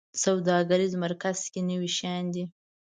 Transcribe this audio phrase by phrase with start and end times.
[0.23, 2.43] سوداګریز مرکز کې نوي شیان دي